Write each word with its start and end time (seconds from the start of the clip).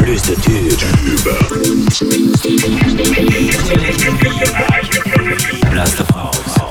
Blüstetür. 0.00 0.76
Blaster 5.70 6.04
raus. 6.14 6.63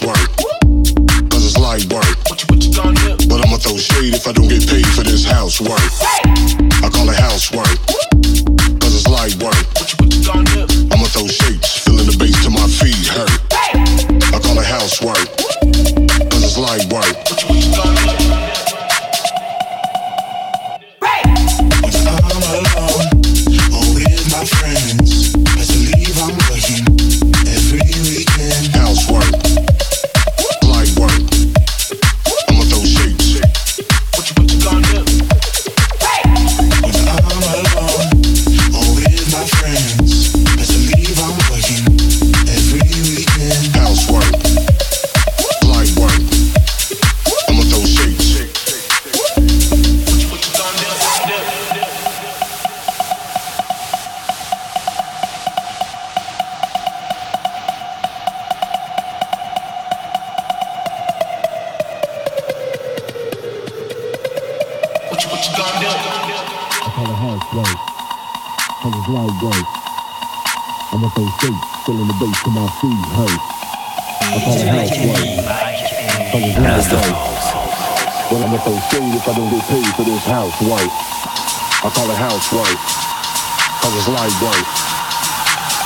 work. 0.00 0.16
Cause 1.28 1.44
it's 1.44 1.58
light 1.58 1.84
work. 1.92 2.06
But 3.28 3.44
I'ma 3.44 3.58
throw 3.58 3.76
shade 3.76 4.14
if 4.14 4.26
I 4.26 4.32
don't 4.32 4.48
get 4.48 4.66
paid 4.66 4.86
for 4.86 5.02
this 5.02 5.24
housework. 5.24 6.21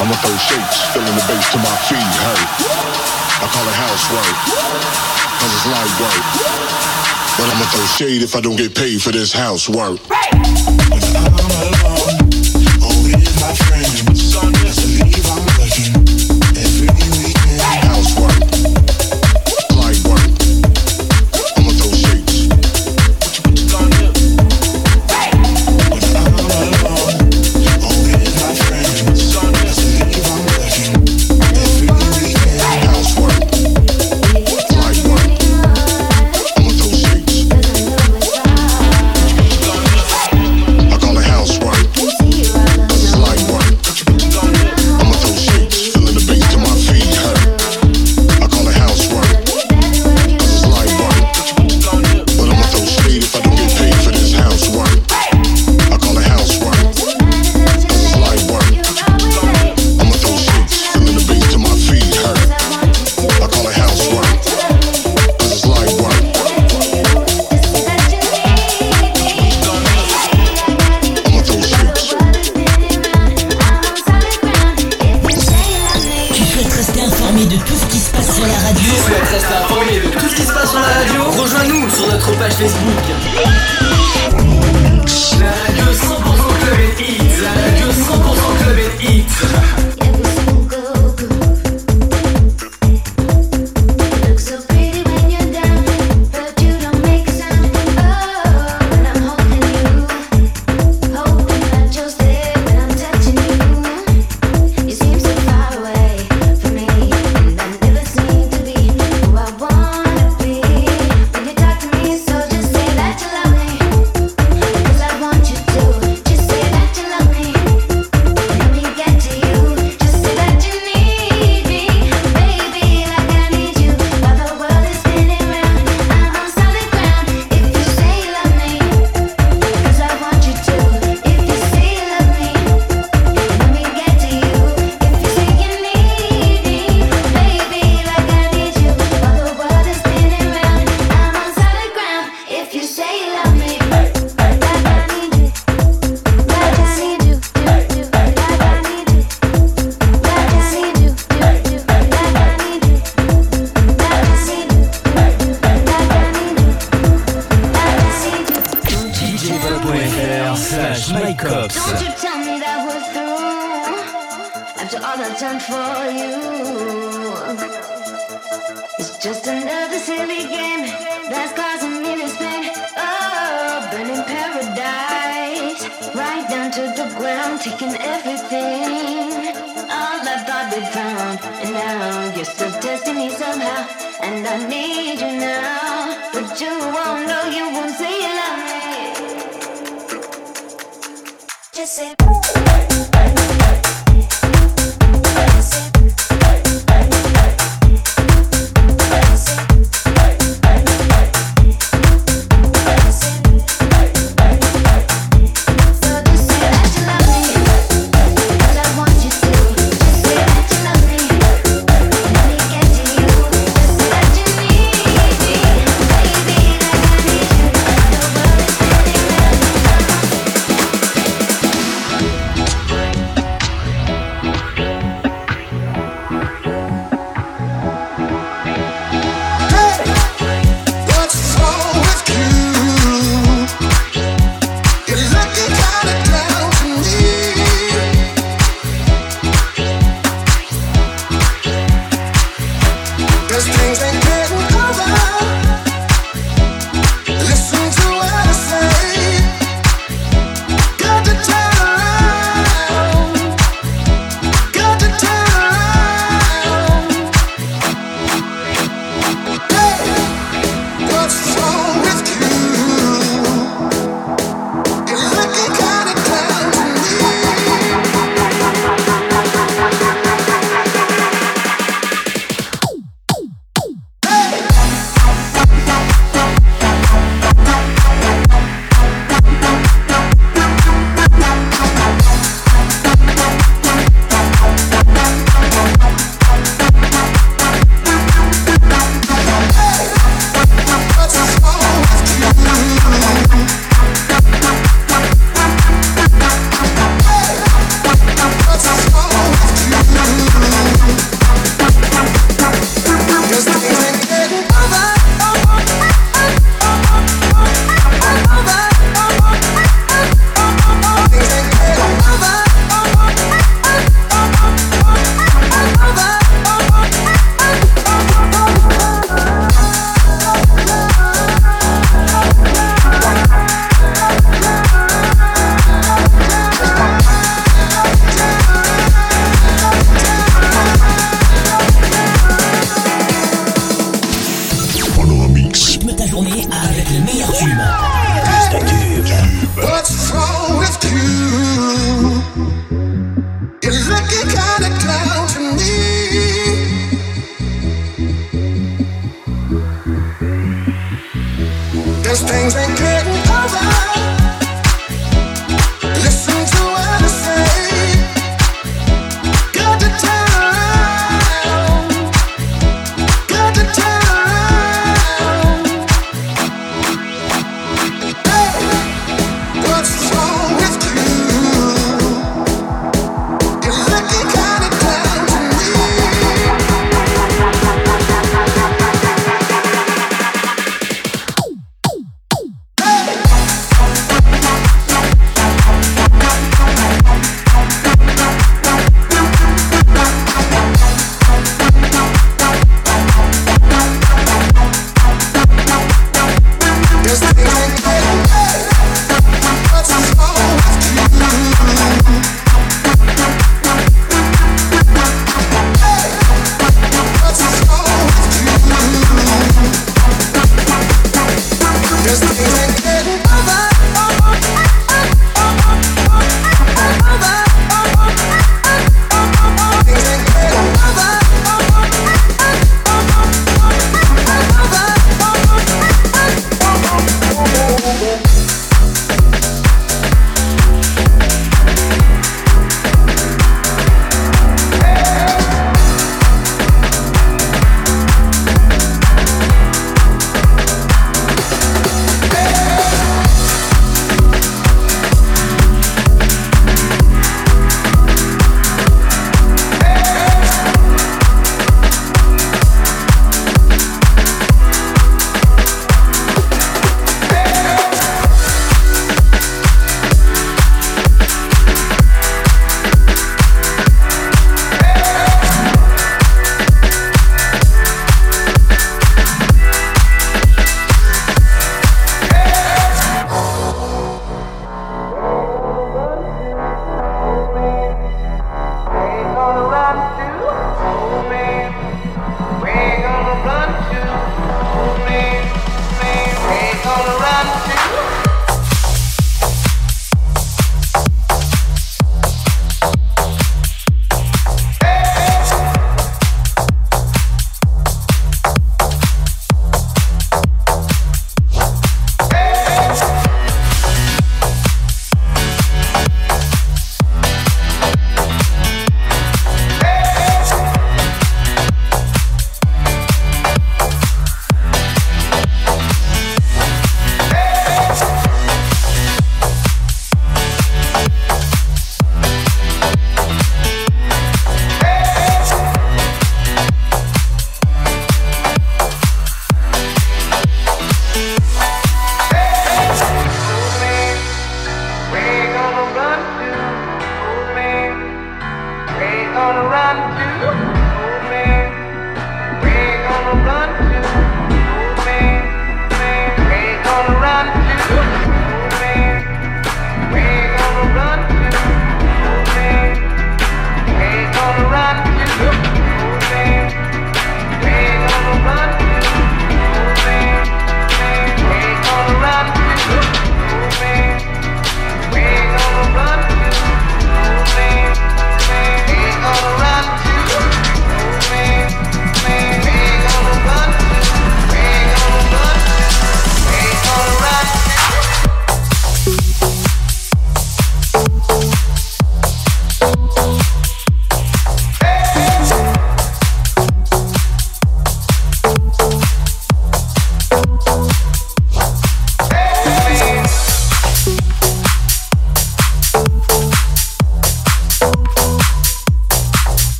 I'ma 0.00 0.14
throw 0.24 0.36
shapes, 0.36 0.80
filling 0.92 1.14
the 1.14 1.24
bass 1.28 1.52
to 1.52 1.58
my 1.58 1.76
feet, 1.84 2.00
hey. 2.00 2.40
I 3.40 3.46
call 3.52 3.68
it 3.68 3.76
housework, 3.76 4.36
cause 5.36 5.52
it's 5.52 5.66
light 5.68 5.92
work. 6.00 6.24
But 7.36 7.52
I'ma 7.52 7.64
throw 7.68 7.84
shade 7.84 8.22
if 8.22 8.34
I 8.34 8.40
don't 8.40 8.56
get 8.56 8.74
paid 8.74 9.02
for 9.02 9.12
this 9.12 9.32
housework. 9.32 10.00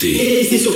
Deporte. 0.00 0.12
¿Qué 0.16 0.40
es 0.40 0.52
eso? 0.52 0.70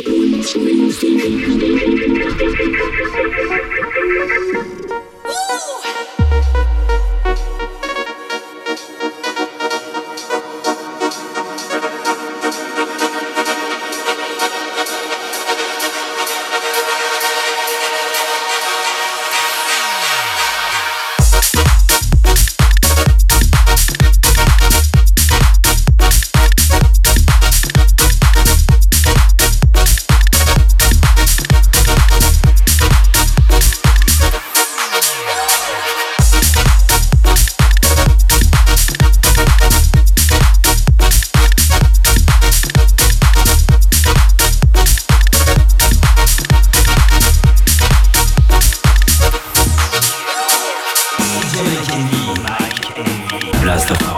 place 53.65 53.87
de 53.87 54.14